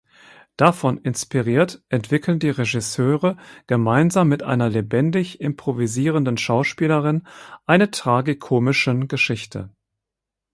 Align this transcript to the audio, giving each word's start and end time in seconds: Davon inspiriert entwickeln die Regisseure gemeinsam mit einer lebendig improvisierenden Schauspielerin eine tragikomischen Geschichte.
Davon 0.57 0.97
inspiriert 0.97 1.83
entwickeln 1.89 2.39
die 2.39 2.49
Regisseure 2.49 3.37
gemeinsam 3.67 4.29
mit 4.29 4.41
einer 4.41 4.67
lebendig 4.67 5.39
improvisierenden 5.41 6.39
Schauspielerin 6.39 7.27
eine 7.67 7.91
tragikomischen 7.91 9.07
Geschichte. 9.07 9.69